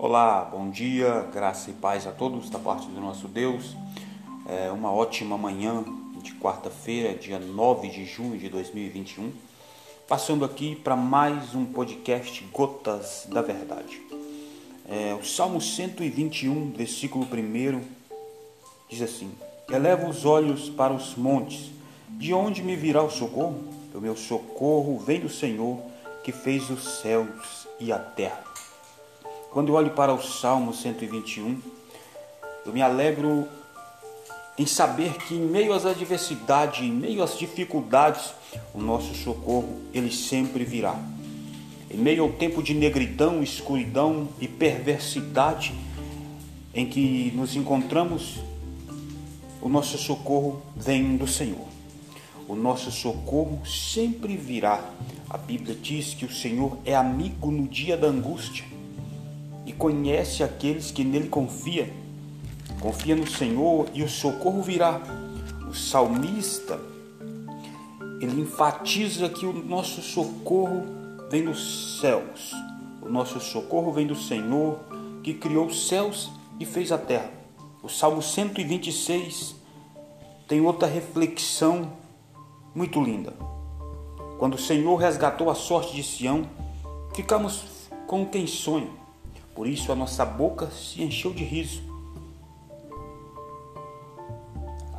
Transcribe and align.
Olá, 0.00 0.44
bom 0.44 0.70
dia, 0.70 1.28
graça 1.34 1.70
e 1.70 1.72
paz 1.72 2.06
a 2.06 2.12
todos 2.12 2.48
da 2.48 2.58
parte 2.60 2.86
do 2.86 3.00
nosso 3.00 3.26
Deus. 3.26 3.76
É 4.46 4.70
uma 4.70 4.92
ótima 4.92 5.36
manhã 5.36 5.84
de 6.22 6.34
quarta-feira, 6.34 7.18
dia 7.18 7.40
9 7.40 7.88
de 7.88 8.04
junho 8.04 8.38
de 8.38 8.48
2021. 8.48 9.32
Passando 10.06 10.44
aqui 10.44 10.76
para 10.76 10.94
mais 10.94 11.52
um 11.52 11.64
podcast 11.64 12.44
Gotas 12.52 13.26
da 13.28 13.42
Verdade. 13.42 14.00
É, 14.88 15.18
o 15.20 15.24
Salmo 15.24 15.60
121, 15.60 16.70
versículo 16.76 17.24
1, 17.24 17.80
diz 18.88 19.02
assim: 19.02 19.32
Eleva 19.68 20.08
os 20.08 20.24
olhos 20.24 20.70
para 20.70 20.92
os 20.92 21.16
montes, 21.16 21.72
de 22.10 22.32
onde 22.32 22.62
me 22.62 22.76
virá 22.76 23.02
o 23.02 23.10
socorro? 23.10 23.64
O 23.92 24.00
meu 24.00 24.16
socorro 24.16 24.96
vem 24.96 25.18
do 25.18 25.28
Senhor, 25.28 25.76
que 26.22 26.30
fez 26.30 26.70
os 26.70 27.00
céus 27.00 27.66
e 27.80 27.92
a 27.92 27.98
terra. 27.98 28.47
Quando 29.50 29.70
eu 29.70 29.76
olho 29.76 29.90
para 29.92 30.12
o 30.12 30.22
Salmo 30.22 30.74
121, 30.74 31.58
eu 32.66 32.72
me 32.72 32.82
alegro 32.82 33.48
em 34.58 34.66
saber 34.66 35.14
que 35.14 35.34
em 35.34 35.40
meio 35.40 35.72
às 35.72 35.86
adversidades, 35.86 36.84
em 36.84 36.92
meio 36.92 37.22
às 37.22 37.38
dificuldades, 37.38 38.34
o 38.74 38.78
nosso 38.78 39.14
socorro 39.14 39.80
ele 39.94 40.12
sempre 40.12 40.64
virá. 40.64 40.94
Em 41.90 41.96
meio 41.96 42.24
ao 42.24 42.32
tempo 42.32 42.62
de 42.62 42.74
negridão, 42.74 43.42
escuridão 43.42 44.28
e 44.38 44.46
perversidade 44.46 45.72
em 46.74 46.86
que 46.86 47.32
nos 47.34 47.56
encontramos, 47.56 48.40
o 49.62 49.68
nosso 49.70 49.96
socorro 49.96 50.60
vem 50.76 51.16
do 51.16 51.26
Senhor. 51.26 51.66
O 52.46 52.54
nosso 52.54 52.90
socorro 52.90 53.66
sempre 53.66 54.36
virá. 54.36 54.84
A 55.30 55.38
Bíblia 55.38 55.74
diz 55.74 56.12
que 56.12 56.26
o 56.26 56.32
Senhor 56.32 56.76
é 56.84 56.94
amigo 56.94 57.50
no 57.50 57.66
dia 57.66 57.96
da 57.96 58.08
angústia 58.08 58.76
e 59.68 59.72
conhece 59.74 60.42
aqueles 60.42 60.90
que 60.90 61.04
nele 61.04 61.28
confia. 61.28 61.92
Confia 62.80 63.14
no 63.14 63.26
Senhor 63.26 63.86
e 63.92 64.02
o 64.02 64.08
socorro 64.08 64.62
virá. 64.62 64.98
O 65.68 65.74
salmista 65.74 66.80
ele 68.18 68.40
enfatiza 68.40 69.28
que 69.28 69.44
o 69.44 69.52
nosso 69.52 70.00
socorro 70.00 70.86
vem 71.30 71.44
dos 71.44 72.00
céus. 72.00 72.54
O 73.02 73.10
nosso 73.10 73.38
socorro 73.40 73.92
vem 73.92 74.06
do 74.06 74.14
Senhor 74.14 74.80
que 75.22 75.34
criou 75.34 75.66
os 75.66 75.86
céus 75.86 76.30
e 76.58 76.64
fez 76.64 76.90
a 76.90 76.96
terra. 76.96 77.30
O 77.82 77.90
Salmo 77.90 78.22
126 78.22 79.54
tem 80.48 80.62
outra 80.62 80.88
reflexão 80.88 81.92
muito 82.74 83.02
linda. 83.02 83.34
Quando 84.38 84.54
o 84.54 84.58
Senhor 84.58 84.96
resgatou 84.96 85.50
a 85.50 85.54
sorte 85.54 85.94
de 85.94 86.02
Sião, 86.02 86.48
ficamos 87.14 87.64
como 88.06 88.30
quem 88.30 88.46
sonha. 88.46 88.97
Por 89.58 89.66
isso 89.66 89.90
a 89.90 89.96
nossa 89.96 90.24
boca 90.24 90.70
se 90.70 91.02
encheu 91.02 91.32
de 91.32 91.42
riso. 91.42 91.82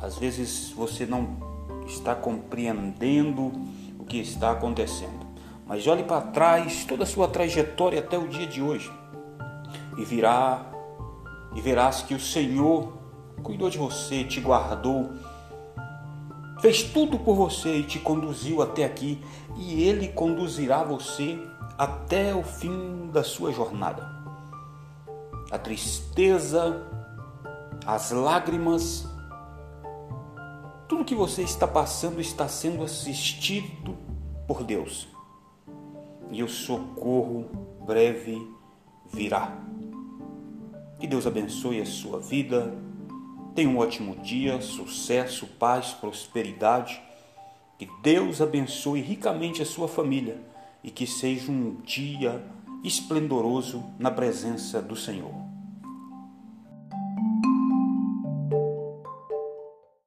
Às 0.02 0.18
vezes 0.18 0.70
você 0.72 1.06
não 1.06 1.38
está 1.86 2.14
compreendendo 2.14 3.52
o 3.98 4.04
que 4.04 4.18
está 4.18 4.50
acontecendo, 4.50 5.26
mas 5.66 5.86
olhe 5.86 6.04
para 6.04 6.20
trás 6.20 6.84
toda 6.84 7.04
a 7.04 7.06
sua 7.06 7.26
trajetória 7.26 8.00
até 8.00 8.18
o 8.18 8.28
dia 8.28 8.46
de 8.46 8.60
hoje 8.60 8.92
e 9.96 10.04
virá 10.04 10.66
e 11.54 11.60
verás 11.62 12.02
que 12.02 12.12
o 12.12 12.20
Senhor 12.20 12.92
cuidou 13.42 13.70
de 13.70 13.78
você, 13.78 14.24
te 14.24 14.42
guardou, 14.42 15.10
fez 16.60 16.82
tudo 16.82 17.18
por 17.18 17.34
você 17.34 17.78
e 17.78 17.82
te 17.82 17.98
conduziu 17.98 18.60
até 18.60 18.84
aqui, 18.84 19.24
e 19.56 19.84
ele 19.84 20.08
conduzirá 20.08 20.84
você 20.84 21.38
até 21.78 22.34
o 22.34 22.42
fim 22.42 23.08
da 23.10 23.24
sua 23.24 23.52
jornada 23.52 24.19
a 25.50 25.58
tristeza, 25.58 26.86
as 27.84 28.10
lágrimas, 28.12 29.06
tudo 30.88 31.04
que 31.04 31.14
você 31.14 31.42
está 31.42 31.66
passando 31.66 32.20
está 32.20 32.46
sendo 32.48 32.84
assistido 32.84 33.96
por 34.46 34.62
Deus. 34.62 35.08
E 36.30 36.42
o 36.42 36.48
socorro 36.48 37.48
breve 37.84 38.40
virá. 39.12 39.58
Que 41.00 41.06
Deus 41.06 41.26
abençoe 41.26 41.80
a 41.80 41.86
sua 41.86 42.20
vida. 42.20 42.72
Tenha 43.54 43.68
um 43.68 43.78
ótimo 43.78 44.16
dia, 44.16 44.60
sucesso, 44.60 45.46
paz, 45.58 45.92
prosperidade. 45.92 47.00
Que 47.78 47.88
Deus 48.02 48.40
abençoe 48.40 49.00
ricamente 49.00 49.62
a 49.62 49.66
sua 49.66 49.88
família 49.88 50.40
e 50.84 50.90
que 50.90 51.06
seja 51.06 51.50
um 51.50 51.76
dia 51.82 52.44
esplendoroso 52.84 53.84
na 53.98 54.10
presença 54.10 54.80
do 54.80 54.96
Senhor. 54.96 55.49